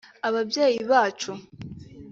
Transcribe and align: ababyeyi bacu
ababyeyi 0.27 0.81
bacu 0.91 1.31